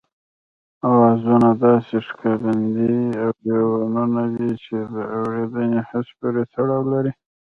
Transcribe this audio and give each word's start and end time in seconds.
آوازونه 0.91 1.49
داسې 1.65 1.95
ښکارندې 2.07 2.93
او 3.23 3.31
يوونونه 3.57 4.23
دي 4.35 4.49
چې 4.63 4.75
د 4.93 4.95
اورېدني 5.17 5.79
حس 5.89 6.07
پورې 6.19 6.43
تړاو 6.53 6.81
لري 6.93 7.11